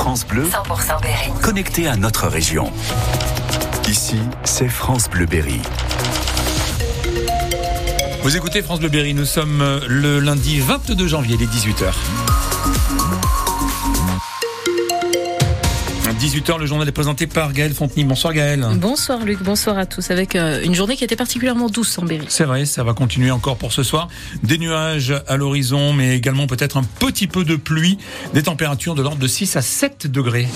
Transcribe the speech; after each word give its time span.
France 0.00 0.26
Bleu, 0.26 0.44
100% 0.44 1.02
Berry. 1.02 1.30
Connecté 1.42 1.86
à 1.86 1.94
notre 1.94 2.26
région. 2.26 2.72
Ici, 3.86 4.16
c'est 4.44 4.66
France 4.66 5.10
Bleu 5.10 5.26
Berry. 5.26 5.60
Vous 8.22 8.34
écoutez 8.34 8.62
France 8.62 8.80
Bleu 8.80 8.88
Berry, 8.88 9.12
nous 9.12 9.26
sommes 9.26 9.62
le 9.86 10.18
lundi 10.18 10.58
22 10.58 11.06
janvier, 11.06 11.36
les 11.36 11.46
18h. 11.46 11.92
18h, 16.20 16.58
le 16.58 16.66
journal 16.66 16.86
est 16.86 16.92
présenté 16.92 17.26
par 17.26 17.54
Gaël 17.54 17.72
Fontenay. 17.72 18.04
Bonsoir 18.04 18.34
Gaël. 18.34 18.66
Bonsoir 18.74 19.24
Luc, 19.24 19.42
bonsoir 19.42 19.78
à 19.78 19.86
tous. 19.86 20.10
Avec 20.10 20.36
euh, 20.36 20.62
une 20.62 20.74
journée 20.74 20.94
qui 20.94 21.02
était 21.02 21.16
particulièrement 21.16 21.70
douce 21.70 21.96
en 21.96 22.02
Berry. 22.02 22.26
C'est 22.28 22.44
vrai, 22.44 22.66
ça 22.66 22.84
va 22.84 22.92
continuer 22.92 23.30
encore 23.30 23.56
pour 23.56 23.72
ce 23.72 23.82
soir. 23.82 24.08
Des 24.42 24.58
nuages 24.58 25.14
à 25.26 25.38
l'horizon, 25.38 25.94
mais 25.94 26.14
également 26.14 26.46
peut-être 26.46 26.76
un 26.76 26.82
petit 26.82 27.26
peu 27.26 27.44
de 27.44 27.56
pluie. 27.56 27.96
Des 28.34 28.42
températures 28.42 28.94
de 28.94 29.00
l'ordre 29.00 29.18
de 29.18 29.26
6 29.26 29.56
à 29.56 29.62
7 29.62 30.08
degrés. 30.08 30.46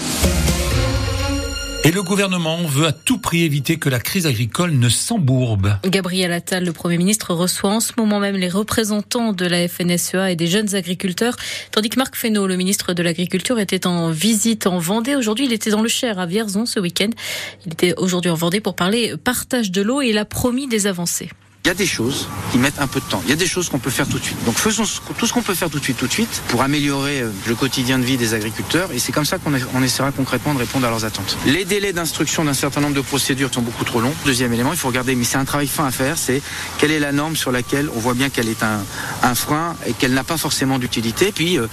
Et 1.87 1.91
le 1.91 2.03
gouvernement 2.03 2.63
veut 2.65 2.87
à 2.87 2.93
tout 2.93 3.19
prix 3.19 3.43
éviter 3.43 3.77
que 3.77 3.91
la 3.91 4.01
crise 4.01 4.27
agricole 4.27 4.71
ne 4.71 4.89
s'embourbe. 4.89 5.77
Gabriel 5.85 6.33
Attal, 6.33 6.65
le 6.65 6.73
Premier 6.73 6.97
ministre, 6.97 7.35
reçoit 7.35 7.73
en 7.73 7.81
ce 7.81 7.93
moment 7.99 8.21
même 8.21 8.37
les 8.37 8.49
représentants 8.49 9.35
de 9.35 9.45
la 9.45 9.69
FNSEA 9.69 10.31
et 10.31 10.35
des 10.35 10.47
jeunes 10.47 10.75
agriculteurs, 10.75 11.37
tandis 11.73 11.91
que 11.91 11.99
Marc 11.99 12.17
Fesneau, 12.17 12.47
le 12.47 12.57
ministre 12.57 12.95
de 12.95 13.03
l'Agriculture, 13.03 13.59
était 13.59 13.87
en 13.87 14.11
visite 14.11 14.67
en 14.67 14.79
Vendée. 14.79 15.15
Aujourd'hui, 15.15 15.45
il 15.45 15.53
était 15.53 15.69
dans 15.69 15.83
le 15.83 15.89
Cher, 15.89 16.19
à 16.19 16.25
Vierzon, 16.25 16.65
ce 16.65 16.81
week-end. 16.81 17.11
Il 17.67 17.75
était 17.75 17.93
aujourd'hui 17.99 18.31
en 18.31 18.35
Vendée 18.35 18.63
pour 18.63 18.77
parler 18.77 19.13
partage 19.23 19.71
de 19.71 19.83
l'eau 19.83 20.01
et 20.01 20.09
il 20.09 20.17
a 20.17 20.25
promis 20.25 20.67
des 20.67 20.87
avancées. 20.87 21.29
Il 21.67 21.69
y 21.69 21.71
a 21.71 21.75
des 21.75 21.87
choses 21.87 22.29
qui 22.53 22.59
mettent 22.59 22.79
un 22.79 22.87
peu 22.87 23.01
de 23.01 23.07
temps. 23.07 23.23
Il 23.25 23.31
y 23.31 23.33
a 23.33 23.37
des 23.37 23.47
choses 23.47 23.71
qu'on 23.71 23.79
peut 23.79 23.89
faire 23.89 24.07
tout 24.07 24.19
de 24.19 24.23
suite. 24.23 24.37
Donc 24.45 24.59
faisons 24.59 24.85
tout 25.17 25.27
ce 25.27 25.33
qu'on 25.33 25.41
peut 25.41 25.55
faire 25.55 25.71
tout 25.71 25.79
de 25.79 25.83
suite, 25.83 25.97
tout 25.97 26.07
de 26.07 26.13
suite, 26.13 26.43
pour 26.49 26.61
améliorer 26.61 27.23
euh, 27.23 27.31
le 27.47 27.55
quotidien 27.55 27.99
de 27.99 28.05
vie 28.05 28.19
des 28.19 28.35
agriculteurs. 28.35 28.93
Et 28.93 28.99
c'est 28.99 29.13
comme 29.13 29.25
ça 29.25 29.39
qu'on 29.39 29.83
essaiera 29.83 30.13
concrètement 30.13 30.53
de 30.53 30.59
répondre 30.59 30.87
à 30.87 30.91
leurs 30.91 31.07
attentes. 31.07 31.39
Les 31.47 31.65
délais 31.65 31.95
d'instruction 31.95 32.45
d'un 32.45 32.53
certain 32.53 32.83
nombre 32.83 32.95
de 32.95 33.01
procédures 33.01 33.49
sont 33.51 33.63
beaucoup 33.63 33.85
trop 33.85 34.03
longs. 34.03 34.13
Deuxième 34.27 34.53
élément, 34.53 34.75
il 34.75 34.79
faut 34.79 34.89
regarder, 34.89 35.15
mais 35.15 35.25
c'est 35.25 35.39
un 35.39 35.47
travail 35.47 35.67
fin 35.67 35.87
à 35.87 35.91
faire, 35.91 36.19
c'est 36.19 36.43
quelle 36.77 36.91
est 36.91 37.01
la 37.01 37.13
norme 37.13 37.35
sur 37.35 37.51
laquelle 37.51 37.89
on 37.97 37.99
voit 37.99 38.13
bien 38.13 38.29
qu'elle 38.29 38.51
est 38.51 38.63
un, 38.63 39.35
frein 39.35 39.75
et 39.87 39.95
qu'elle 39.95 40.13
n'a 40.13 40.23
pas 40.23 40.37
forcément 40.37 40.79
d'utilité. 40.79 41.33
Puis 41.33 41.59
euh, 41.59 41.67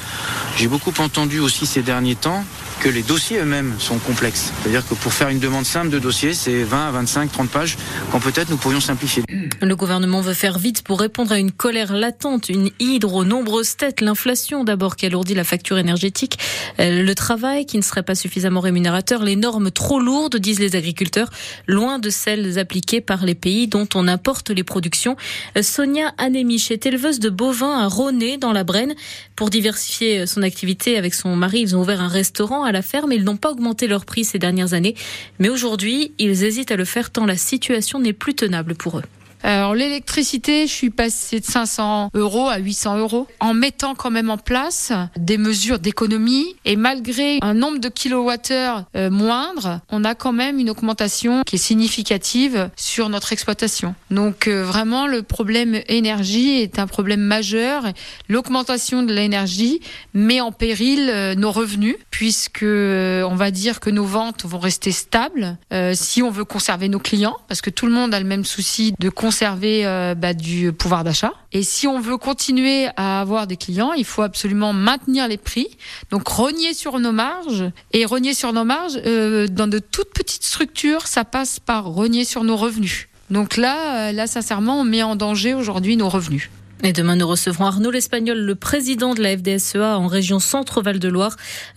j'ai 0.55 0.69
beaucoup 0.69 0.93
entendu 0.99 1.41
aussi 1.41 1.65
ces 1.65 1.81
derniers 1.81 2.15
temps 2.15 2.45
que 2.81 2.89
les 2.89 3.03
dossiers 3.03 3.37
eux-mêmes 3.37 3.75
sont 3.77 3.99
complexes. 3.99 4.51
C'est-à-dire 4.61 4.85
que 4.87 4.95
pour 4.95 5.13
faire 5.13 5.29
une 5.29 5.37
demande 5.37 5.65
simple 5.65 5.89
de 5.89 5.99
dossier, 5.99 6.33
c'est 6.33 6.63
20 6.63 6.87
à 6.87 6.91
25, 6.91 7.31
30 7.31 7.49
pages, 7.49 7.77
quand 8.11 8.19
peut-être 8.19 8.49
nous 8.49 8.57
pourrions 8.57 8.79
simplifier. 8.79 9.23
Le 9.61 9.75
gouvernement 9.75 10.21
veut 10.21 10.33
faire 10.33 10.57
vite 10.57 10.81
pour 10.81 10.99
répondre 10.99 11.31
à 11.31 11.37
une 11.37 11.51
colère 11.51 11.93
latente, 11.93 12.49
une 12.49 12.71
hydre 12.79 13.13
aux 13.13 13.23
nombreuses 13.23 13.77
têtes, 13.77 14.01
l'inflation 14.01 14.63
d'abord 14.63 14.95
qui 14.95 15.05
alourdit 15.05 15.35
la 15.35 15.43
facture 15.43 15.77
énergétique, 15.77 16.39
euh, 16.79 17.03
le 17.03 17.15
travail 17.15 17.67
qui 17.67 17.77
ne 17.77 17.83
serait 17.83 18.01
pas 18.01 18.15
suffisamment 18.15 18.61
rémunérateur, 18.61 19.23
les 19.23 19.35
normes 19.35 19.69
trop 19.69 19.99
lourdes, 19.99 20.37
disent 20.37 20.59
les 20.59 20.75
agriculteurs, 20.75 21.29
loin 21.67 21.99
de 21.99 22.09
celles 22.09 22.57
appliquées 22.57 23.01
par 23.01 23.25
les 23.25 23.35
pays 23.35 23.67
dont 23.67 23.87
on 23.93 24.07
importe 24.07 24.49
les 24.49 24.63
productions. 24.63 25.15
Euh, 25.55 25.61
Sonia 25.61 26.13
Anémich 26.17 26.71
est 26.71 26.87
éleveuse 26.87 27.19
de 27.19 27.29
bovins 27.29 27.77
à 27.77 27.87
Roné 27.87 28.37
dans 28.37 28.53
la 28.53 28.63
Brenne. 28.63 28.95
Pour 29.35 29.51
diversifier 29.51 30.25
son 30.25 30.41
activité 30.41 30.97
avec 30.97 31.13
son 31.13 31.35
mari, 31.35 31.59
ils 31.61 31.75
ont 31.75 31.81
ouvert 31.81 32.01
un 32.01 32.07
restaurant 32.07 32.63
à 32.63 32.70
la 32.71 32.81
ferme. 32.81 33.11
Ils 33.11 33.23
n'ont 33.23 33.37
pas 33.37 33.51
augmenté 33.51 33.87
leur 33.87 34.05
prix 34.05 34.23
ces 34.23 34.39
dernières 34.39 34.73
années. 34.73 34.95
Mais 35.39 35.49
aujourd'hui, 35.49 36.13
ils 36.17 36.43
hésitent 36.43 36.71
à 36.71 36.75
le 36.75 36.85
faire 36.85 37.11
tant 37.11 37.25
la 37.25 37.37
situation 37.37 37.99
n'est 37.99 38.13
plus 38.13 38.33
tenable 38.33 38.75
pour 38.75 38.99
eux. 38.99 39.03
Alors 39.43 39.73
l'électricité, 39.73 40.67
je 40.67 40.71
suis 40.71 40.91
passée 40.91 41.39
de 41.39 41.45
500 41.45 42.11
euros 42.13 42.47
à 42.47 42.57
800 42.57 42.99
euros 42.99 43.27
en 43.39 43.53
mettant 43.55 43.95
quand 43.95 44.11
même 44.11 44.29
en 44.29 44.37
place 44.37 44.93
des 45.17 45.39
mesures 45.39 45.79
d'économie 45.79 46.55
et 46.63 46.75
malgré 46.75 47.39
un 47.41 47.55
nombre 47.55 47.79
de 47.79 47.89
kilowattheures 47.89 48.83
euh, 48.95 49.09
moindre, 49.09 49.81
on 49.89 50.03
a 50.03 50.13
quand 50.13 50.31
même 50.31 50.59
une 50.59 50.69
augmentation 50.69 51.41
qui 51.43 51.55
est 51.55 51.59
significative 51.59 52.69
sur 52.75 53.09
notre 53.09 53.33
exploitation. 53.33 53.95
Donc 54.11 54.47
euh, 54.47 54.63
vraiment 54.63 55.07
le 55.07 55.23
problème 55.23 55.81
énergie 55.87 56.61
est 56.61 56.77
un 56.77 56.85
problème 56.85 57.21
majeur. 57.21 57.85
L'augmentation 58.29 59.01
de 59.01 59.11
l'énergie 59.11 59.81
met 60.13 60.39
en 60.39 60.51
péril 60.51 61.09
euh, 61.09 61.33
nos 61.33 61.51
revenus 61.51 61.95
puisque 62.11 62.63
on 62.63 63.35
va 63.35 63.49
dire 63.49 63.79
que 63.79 63.89
nos 63.89 64.05
ventes 64.05 64.45
vont 64.45 64.59
rester 64.59 64.91
stables 64.91 65.57
si 65.93 66.21
on 66.21 66.29
veut 66.29 66.45
conserver 66.45 66.87
nos 66.89 66.99
clients 66.99 67.37
parce 67.47 67.61
que 67.61 67.71
tout 67.71 67.87
le 67.87 67.91
monde 67.91 68.13
a 68.13 68.19
le 68.19 68.25
même 68.25 68.45
souci 68.45 68.93
de 68.99 69.09
conserver 69.09 69.30
conserver 69.31 69.85
euh, 69.85 70.13
bah, 70.13 70.33
du 70.33 70.73
pouvoir 70.73 71.05
d'achat. 71.05 71.31
Et 71.53 71.63
si 71.63 71.87
on 71.87 72.01
veut 72.01 72.17
continuer 72.17 72.89
à 72.97 73.21
avoir 73.21 73.47
des 73.47 73.55
clients, 73.55 73.93
il 73.93 74.03
faut 74.03 74.23
absolument 74.23 74.73
maintenir 74.73 75.29
les 75.29 75.37
prix. 75.37 75.69
Donc 76.09 76.27
rogner 76.27 76.73
sur 76.73 76.99
nos 76.99 77.13
marges 77.13 77.63
et 77.93 78.03
rogner 78.03 78.33
sur 78.33 78.51
nos 78.51 78.65
marges 78.65 78.99
euh, 79.05 79.47
dans 79.47 79.67
de 79.67 79.79
toutes 79.79 80.11
petites 80.13 80.43
structures, 80.43 81.07
ça 81.07 81.23
passe 81.23 81.61
par 81.61 81.85
rogner 81.85 82.25
sur 82.25 82.43
nos 82.43 82.57
revenus. 82.57 83.07
Donc 83.29 83.55
là, 83.55 84.09
euh, 84.09 84.11
là 84.11 84.27
sincèrement, 84.27 84.81
on 84.81 84.83
met 84.83 85.01
en 85.01 85.15
danger 85.15 85.53
aujourd'hui 85.53 85.95
nos 85.95 86.09
revenus. 86.09 86.49
Et 86.83 86.93
demain, 86.93 87.15
nous 87.15 87.27
recevrons 87.27 87.65
Arnaud 87.65 87.91
l'Espagnol, 87.91 88.39
le 88.39 88.55
président 88.55 89.13
de 89.13 89.21
la 89.21 89.37
FDSEA 89.37 89.99
en 89.99 90.07
région 90.07 90.39
Centre-Val 90.39 90.97
de 90.97 91.07
Loire. 91.09 91.35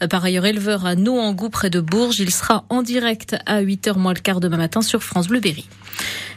Par 0.09 0.25
ailleurs, 0.25 0.47
éleveur 0.47 0.87
à 0.87 0.95
Nohangou, 0.95 1.51
près 1.51 1.69
de 1.69 1.81
Bourges. 1.81 2.21
Il 2.21 2.31
sera 2.31 2.65
en 2.71 2.83
direct 2.83 3.37
à 3.45 3.63
8h 3.63 3.99
moins 3.99 4.15
le 4.15 4.21
quart 4.21 4.41
demain 4.41 4.57
matin 4.57 4.81
sur 4.81 5.03
France 5.03 5.29
Bleu 5.29 5.41
Berry. 5.41 5.69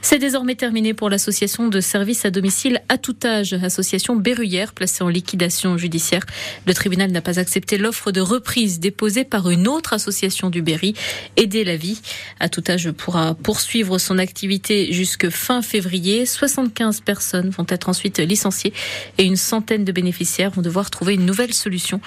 C'est 0.02 0.20
désormais 0.20 0.56
terminé 0.56 0.94
pour 0.94 1.10
l'association 1.10 1.68
de 1.68 1.82
services 1.82 2.24
à 2.26 2.30
domicile 2.30 2.82
à 2.88 2.98
tout 2.98 3.16
âge, 3.26 3.54
association 3.54 4.16
Berruyère, 4.16 4.74
placée 4.74 5.04
en 5.04 5.10
liquidation 5.10 5.78
judiciaire. 5.78 6.26
Le 6.66 6.74
tribunal 6.74 7.12
n'a 7.12 7.22
pas 7.22 7.40
accepté 7.40 7.78
l'offre 7.78 8.12
de 8.12 8.22
reprise 8.22 8.80
déposée 8.80 9.24
par 9.24 9.50
une 9.50 9.68
autre 9.68 9.94
association 9.94 10.50
du 10.50 10.62
Berry, 10.62 10.94
Aider 11.36 11.64
la 11.64 11.76
vie. 11.76 12.00
À 12.40 12.48
tout 12.48 12.64
âge 12.70 12.92
pourra 12.92 13.34
poursuivre 13.34 13.98
son 13.98 14.18
activité 14.18 14.94
jusque 14.94 15.30
fin 15.30 15.62
février. 15.62 16.26
75 16.26 17.02
personnes 17.02 17.50
vont 17.50 17.66
être 17.68 17.90
ensuite 17.90 18.20
licenciées 18.20 18.57
et 18.66 19.24
une 19.24 19.36
centaine 19.36 19.86
de 19.86 19.92
bénéficiaires 19.92 20.52
vont 20.52 20.62
devoir 20.62 20.90
trouver 20.90 21.14
une 21.14 21.26
nouvelle 21.26 21.54
solution 21.54 22.02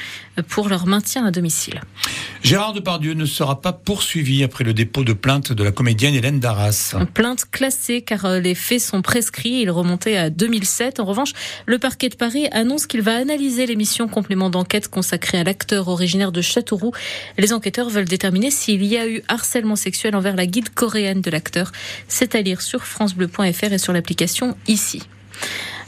pour 0.49 0.69
leur 0.69 0.87
maintien 0.87 1.25
à 1.25 1.31
domicile. 1.31 1.81
Gérard 2.43 2.72
Depardieu 2.72 3.15
ne 3.15 3.27
sera 3.27 3.61
pas 3.61 3.72
poursuivi 3.72 4.43
après 4.43 4.65
le 4.65 4.72
dépôt 4.72 5.05
de 5.05 5.12
plainte 5.12 5.53
de 5.53 5.62
la 5.62 5.72
comédienne 5.72 6.15
Hélène 6.15 6.41
Darras. 6.41 6.97
Plainte 7.15 7.44
classée 7.50 8.03
car 8.03 8.25
euh, 8.25 8.41
les 8.41 8.55
faits 8.55 8.81
sont 8.81 9.03
prescrits. 9.03 9.60
Il 9.60 9.71
remontait 9.71 10.16
à 10.16 10.31
2007. 10.31 11.00
En 11.00 11.05
revanche, 11.05 11.33
le 11.66 11.78
parquet 11.78 12.09
de 12.09 12.15
Paris 12.15 12.49
annonce 12.53 12.87
qu'il 12.87 13.03
va 13.03 13.16
analyser 13.16 13.66
l'émission 13.66 14.09
complément 14.09 14.50
d'enquête 14.50 14.89
consacrée 14.89 15.39
à 15.39 15.44
l'acteur 15.44 15.89
originaire 15.89 16.33
de 16.33 16.41
Châteauroux. 16.41 16.93
Les 17.39 17.53
enquêteurs 17.53 17.91
veulent 17.91 18.05
déterminer 18.05 18.50
s'il 18.50 18.84
y 18.84 18.97
a 18.97 19.06
eu 19.06 19.22
harcèlement 19.28 19.77
sexuel 19.77 20.16
envers 20.16 20.37
la 20.37 20.47
guide 20.47 20.71
coréenne 20.71 21.21
de 21.21 21.31
l'acteur. 21.31 21.72
C'est 22.09 22.34
à 22.34 22.43
lire 22.43 22.62
sur 22.62 22.84
francebleu.fr 22.84 23.72
et 23.72 23.78
sur 23.78 23.93
l'application 23.93 24.56
ici. 24.66 25.03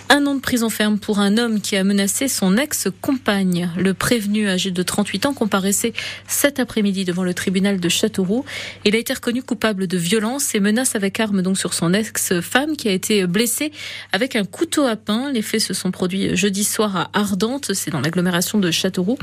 Un 0.08 0.26
an 0.26 0.34
de 0.34 0.40
prison 0.40 0.68
ferme 0.68 0.98
pour 0.98 1.20
un 1.20 1.38
homme 1.38 1.60
qui 1.60 1.76
a 1.76 1.84
menacé 1.84 2.28
son 2.28 2.58
ex-compagne. 2.58 3.70
Le 3.78 3.94
prévenu, 3.94 4.48
âgé 4.48 4.70
de 4.70 4.82
38 4.82 5.26
ans, 5.26 5.32
comparaissait 5.32 5.94
cet 6.28 6.60
après-midi 6.60 7.04
devant 7.04 7.24
le 7.24 7.32
tribunal 7.32 7.80
de 7.80 7.88
Châteauroux. 7.88 8.44
Il 8.84 8.94
a 8.94 8.98
été 8.98 9.14
reconnu 9.14 9.42
coupable 9.42 9.86
de 9.86 9.96
violence 9.96 10.54
et 10.54 10.60
menace 10.60 10.96
avec 10.96 11.18
arme 11.18 11.40
donc 11.40 11.56
sur 11.56 11.72
son 11.72 11.94
ex-femme 11.94 12.76
qui 12.76 12.88
a 12.88 12.92
été 12.92 13.26
blessée 13.26 13.72
avec 14.12 14.36
un 14.36 14.44
couteau 14.44 14.84
à 14.84 14.96
pain. 14.96 15.30
Les 15.32 15.40
faits 15.40 15.62
se 15.62 15.72
sont 15.72 15.90
produits 15.90 16.36
jeudi 16.36 16.64
soir 16.64 16.96
à 16.96 17.10
Ardente, 17.14 17.72
c'est 17.72 17.90
dans 17.90 18.00
l'agglomération 18.00 18.58
de 18.58 18.70
Châteauroux. 18.70 19.18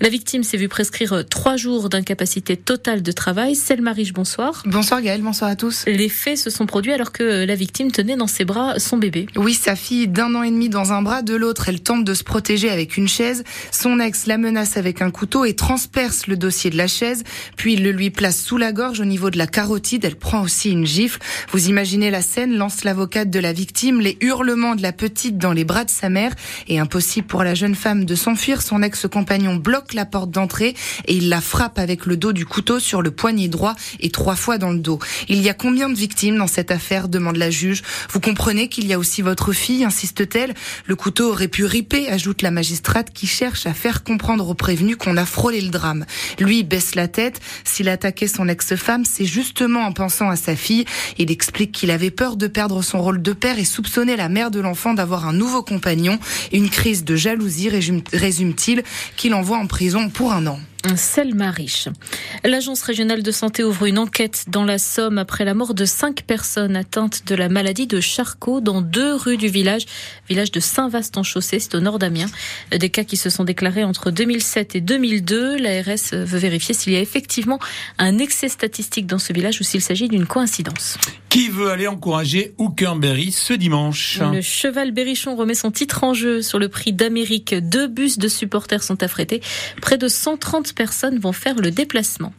La 0.00 0.10
victime 0.10 0.42
s'est 0.42 0.58
vue 0.58 0.68
prescrire 0.68 1.24
trois 1.28 1.56
jours 1.56 1.88
d'incapacité 1.88 2.56
totale 2.56 3.02
de 3.02 3.12
travail. 3.12 3.54
Selma 3.54 3.92
Riche, 3.92 4.12
bonsoir. 4.12 4.62
Bonsoir 4.66 5.00
Gaëlle, 5.00 5.22
bonsoir 5.22 5.50
à 5.50 5.56
tous. 5.56 5.84
Les 5.86 6.08
faits 6.10 6.36
se 6.36 6.50
sont 6.50 6.66
produits 6.66 6.92
alors 6.92 7.12
que 7.12 7.44
la 7.44 7.54
victime 7.54 7.90
tenait 7.90 8.16
dans 8.16 8.26
ses 8.26 8.44
bras 8.44 8.78
son 8.78 8.98
bébé. 8.98 9.26
Oui, 9.36 9.54
sa 9.54 9.74
fille 9.74 10.08
d'un 10.08 10.23
an 10.32 10.44
et 10.44 10.50
demi 10.50 10.68
dans 10.68 10.92
un 10.92 11.02
bras, 11.02 11.22
de 11.22 11.34
l'autre, 11.34 11.68
elle 11.68 11.80
tente 11.80 12.04
de 12.04 12.14
se 12.14 12.22
protéger 12.22 12.70
avec 12.70 12.96
une 12.96 13.08
chaise. 13.08 13.42
Son 13.72 13.98
ex 13.98 14.26
la 14.26 14.38
menace 14.38 14.76
avec 14.76 15.02
un 15.02 15.10
couteau 15.10 15.44
et 15.44 15.54
transperce 15.54 16.26
le 16.26 16.36
dossier 16.36 16.70
de 16.70 16.76
la 16.76 16.86
chaise, 16.86 17.24
puis 17.56 17.74
il 17.74 17.82
le 17.82 17.90
lui 17.90 18.10
place 18.10 18.40
sous 18.40 18.56
la 18.56 18.72
gorge 18.72 19.00
au 19.00 19.04
niveau 19.04 19.30
de 19.30 19.38
la 19.38 19.46
carotide. 19.46 20.04
Elle 20.04 20.16
prend 20.16 20.42
aussi 20.42 20.70
une 20.70 20.86
gifle. 20.86 21.20
Vous 21.50 21.68
imaginez 21.68 22.10
la 22.10 22.22
scène, 22.22 22.56
lance 22.56 22.84
l'avocate 22.84 23.28
de 23.28 23.40
la 23.40 23.52
victime, 23.52 24.00
les 24.00 24.16
hurlements 24.20 24.76
de 24.76 24.82
la 24.82 24.92
petite 24.92 25.36
dans 25.36 25.52
les 25.52 25.64
bras 25.64 25.84
de 25.84 25.90
sa 25.90 26.08
mère 26.08 26.32
et 26.68 26.78
impossible 26.78 27.26
pour 27.26 27.44
la 27.44 27.54
jeune 27.54 27.74
femme 27.74 28.04
de 28.04 28.14
s'enfuir. 28.14 28.62
Son 28.62 28.82
ex-compagnon 28.82 29.56
bloque 29.56 29.94
la 29.94 30.06
porte 30.06 30.30
d'entrée 30.30 30.74
et 31.06 31.16
il 31.16 31.28
la 31.28 31.40
frappe 31.40 31.78
avec 31.78 32.06
le 32.06 32.16
dos 32.16 32.32
du 32.32 32.46
couteau 32.46 32.78
sur 32.78 33.02
le 33.02 33.10
poignet 33.10 33.48
droit 33.48 33.74
et 34.00 34.10
trois 34.10 34.36
fois 34.36 34.58
dans 34.58 34.70
le 34.70 34.78
dos. 34.78 34.98
Il 35.28 35.42
y 35.42 35.48
a 35.48 35.54
combien 35.54 35.88
de 35.88 35.94
victimes 35.94 36.38
dans 36.38 36.46
cette 36.46 36.70
affaire? 36.70 37.08
demande 37.08 37.36
la 37.36 37.50
juge. 37.50 37.82
Vous 38.10 38.20
comprenez 38.20 38.68
qu'il 38.68 38.86
y 38.86 38.92
a 38.92 38.98
aussi 38.98 39.22
votre 39.22 39.52
fille, 39.52 39.84
insiste 39.84 40.13
Le 40.86 40.96
couteau 40.96 41.30
aurait 41.30 41.48
pu 41.48 41.64
riper, 41.64 42.08
ajoute 42.08 42.42
la 42.42 42.50
magistrate 42.50 43.12
qui 43.12 43.26
cherche 43.26 43.66
à 43.66 43.74
faire 43.74 44.04
comprendre 44.04 44.48
aux 44.48 44.54
prévenus 44.54 44.96
qu'on 44.96 45.16
a 45.16 45.24
frôlé 45.24 45.60
le 45.60 45.70
drame. 45.70 46.04
Lui 46.38 46.62
baisse 46.62 46.94
la 46.94 47.08
tête. 47.08 47.40
S'il 47.64 47.88
attaquait 47.88 48.28
son 48.28 48.48
ex-femme, 48.48 49.04
c'est 49.04 49.24
justement 49.24 49.80
en 49.80 49.92
pensant 49.92 50.28
à 50.28 50.36
sa 50.36 50.56
fille. 50.56 50.84
Il 51.18 51.30
explique 51.30 51.72
qu'il 51.72 51.90
avait 51.90 52.10
peur 52.10 52.36
de 52.36 52.46
perdre 52.46 52.82
son 52.82 53.00
rôle 53.00 53.22
de 53.22 53.32
père 53.32 53.58
et 53.58 53.64
soupçonnait 53.64 54.16
la 54.16 54.28
mère 54.28 54.50
de 54.50 54.60
l'enfant 54.60 54.94
d'avoir 54.94 55.26
un 55.26 55.32
nouveau 55.32 55.62
compagnon. 55.62 56.18
Une 56.52 56.70
crise 56.70 57.04
de 57.04 57.16
jalousie 57.16 57.70
résume-t-il 58.12 58.82
qu'il 59.16 59.34
envoie 59.34 59.58
en 59.58 59.66
prison 59.66 60.08
pour 60.08 60.32
un 60.32 60.46
an. 60.46 60.60
Selma 60.96 61.50
Riche. 61.50 61.88
L'Agence 62.44 62.82
régionale 62.82 63.22
de 63.22 63.30
santé 63.30 63.64
ouvre 63.64 63.86
une 63.86 63.98
enquête 63.98 64.44
dans 64.48 64.64
la 64.64 64.78
Somme 64.78 65.18
après 65.18 65.44
la 65.44 65.54
mort 65.54 65.74
de 65.74 65.84
cinq 65.84 66.22
personnes 66.22 66.76
atteintes 66.76 67.22
de 67.26 67.34
la 67.34 67.48
maladie 67.48 67.86
de 67.86 68.00
Charcot 68.00 68.60
dans 68.60 68.82
deux 68.82 69.14
rues 69.14 69.36
du 69.36 69.48
village, 69.48 69.86
village 70.28 70.52
de 70.52 70.60
Saint-Vaast-en-Chaussée, 70.60 71.58
c'est 71.58 71.74
au 71.74 71.80
nord 71.80 71.98
d'Amiens. 71.98 72.28
Des 72.70 72.90
cas 72.90 73.04
qui 73.04 73.16
se 73.16 73.30
sont 73.30 73.44
déclarés 73.44 73.84
entre 73.84 74.10
2007 74.10 74.76
et 74.76 74.80
2002. 74.80 75.56
L'ARS 75.56 76.12
veut 76.12 76.38
vérifier 76.38 76.74
s'il 76.74 76.92
y 76.92 76.96
a 76.96 77.00
effectivement 77.00 77.58
un 77.98 78.18
excès 78.18 78.48
statistique 78.48 79.06
dans 79.06 79.18
ce 79.18 79.32
village 79.32 79.60
ou 79.60 79.64
s'il 79.64 79.80
s'agit 79.80 80.08
d'une 80.08 80.26
coïncidence. 80.26 80.98
Qui 81.30 81.48
veut 81.48 81.70
aller 81.70 81.88
encourager 81.88 82.54
Hookenberry 82.58 83.32
ce 83.32 83.54
dimanche? 83.54 84.20
Le 84.32 84.40
cheval 84.40 84.92
Berrichon 84.92 85.34
remet 85.34 85.56
son 85.56 85.72
titre 85.72 86.04
en 86.04 86.14
jeu 86.14 86.42
sur 86.42 86.60
le 86.60 86.68
prix 86.68 86.92
d'Amérique. 86.92 87.56
Deux 87.56 87.88
bus 87.88 88.18
de 88.18 88.28
supporters 88.28 88.84
sont 88.84 89.02
affrétés. 89.02 89.40
Près 89.80 89.98
de 89.98 90.06
130 90.06 90.73
personnes 90.74 91.18
vont 91.18 91.32
faire 91.32 91.56
le 91.56 91.70
déplacement. 91.70 92.32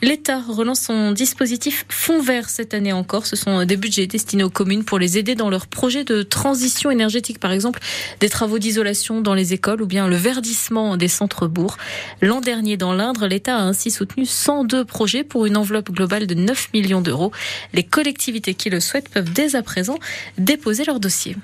L'État 0.00 0.40
relance 0.40 0.82
son 0.82 1.10
dispositif 1.10 1.84
Fonds 1.88 2.22
vert 2.22 2.48
cette 2.48 2.72
année 2.72 2.92
encore. 2.92 3.26
Ce 3.26 3.34
sont 3.34 3.64
des 3.64 3.76
budgets 3.76 4.06
destinés 4.06 4.44
aux 4.44 4.50
communes 4.50 4.84
pour 4.84 5.00
les 5.00 5.18
aider 5.18 5.34
dans 5.34 5.50
leurs 5.50 5.66
projets 5.66 6.04
de 6.04 6.22
transition 6.22 6.92
énergétique, 6.92 7.40
par 7.40 7.50
exemple 7.50 7.80
des 8.20 8.28
travaux 8.28 8.60
d'isolation 8.60 9.20
dans 9.20 9.34
les 9.34 9.54
écoles 9.54 9.82
ou 9.82 9.86
bien 9.86 10.06
le 10.06 10.14
verdissement 10.14 10.96
des 10.96 11.08
centres-bourgs. 11.08 11.76
L'an 12.22 12.40
dernier, 12.40 12.76
dans 12.76 12.92
l'Indre, 12.92 13.26
l'État 13.26 13.56
a 13.56 13.62
ainsi 13.62 13.90
soutenu 13.90 14.24
102 14.24 14.84
projets 14.84 15.24
pour 15.24 15.46
une 15.46 15.56
enveloppe 15.56 15.90
globale 15.90 16.28
de 16.28 16.34
9 16.34 16.72
millions 16.74 17.00
d'euros. 17.00 17.32
Les 17.72 17.82
collectivités 17.82 18.54
qui 18.54 18.70
le 18.70 18.78
souhaitent 18.78 19.08
peuvent 19.08 19.32
dès 19.32 19.56
à 19.56 19.62
présent 19.62 19.98
déposer 20.38 20.84
leur 20.84 21.00
dossier. 21.00 21.36